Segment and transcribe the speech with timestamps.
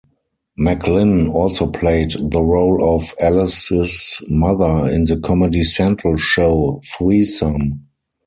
[0.57, 7.85] McLynn also played the role of Alice's mother in the Comedy Central show "Threesome".